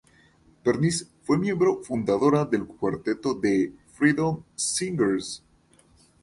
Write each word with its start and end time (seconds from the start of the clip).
Bernice 0.65 1.05
fue 1.21 1.37
miembro 1.37 1.83
fundadora 1.83 2.43
del 2.45 2.65
cuarteto 2.65 3.39
The 3.39 3.71
Freedom 3.85 4.41
Singers. 4.55 5.43